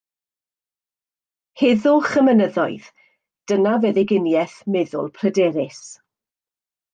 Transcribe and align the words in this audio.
Heddwch 1.63 2.15
y 2.21 2.23
mynyddoedd, 2.27 2.87
dyna 3.53 3.75
feddyginiaeth 3.85 4.57
meddwl 4.77 5.13
pryderus. 5.19 5.85